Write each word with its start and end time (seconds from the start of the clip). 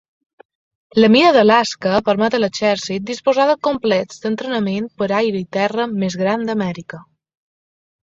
La 1.03 1.09
mida 1.15 1.33
d'Alaska 1.35 1.99
permet 2.07 2.39
a 2.39 2.41
l'exèrcit 2.41 3.05
disposar 3.11 3.47
del 3.51 3.61
complex 3.69 4.25
d'entrenament 4.27 4.91
per 5.03 5.13
aire 5.23 5.43
i 5.45 5.47
terra 5.63 5.89
més 6.03 6.21
gran 6.27 6.51
d'Amèrica. 6.53 7.05